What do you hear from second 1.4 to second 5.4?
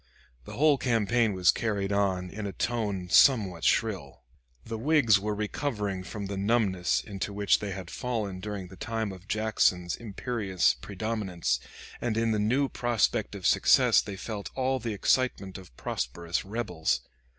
carried on in a tone somewhat shrill. The Whigs were